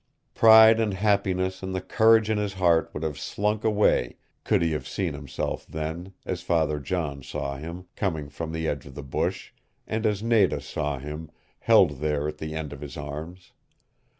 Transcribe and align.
Pride 0.33 0.79
and 0.79 0.95
happiness 0.95 1.61
and 1.61 1.75
the 1.75 1.79
courage 1.79 2.27
in 2.31 2.39
his 2.39 2.53
heart 2.53 2.89
would 2.91 3.03
have 3.03 3.19
slunk 3.19 3.63
away 3.63 4.15
could 4.43 4.63
he 4.63 4.71
have 4.71 4.87
seen 4.87 5.13
himself 5.13 5.63
then, 5.67 6.11
as 6.25 6.41
Father 6.41 6.79
John 6.79 7.21
saw 7.21 7.57
him, 7.57 7.85
coming 7.95 8.27
from 8.27 8.51
the 8.51 8.67
edge 8.67 8.87
of 8.87 8.95
the 8.95 9.03
bush, 9.03 9.53
and 9.85 10.03
as 10.07 10.23
Nada 10.23 10.59
saw 10.59 10.97
him, 10.97 11.29
held 11.59 11.99
there 11.99 12.27
at 12.27 12.39
the 12.39 12.55
end 12.55 12.73
of 12.73 12.81
his 12.81 12.97
arms. 12.97 13.51